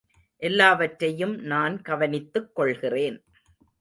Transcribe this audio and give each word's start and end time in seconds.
எல்லாவற்றையும் 0.41 1.35
நான் 1.43 1.81
கவனித்துக் 1.81 2.55
கொள்கிறேன். 2.55 3.19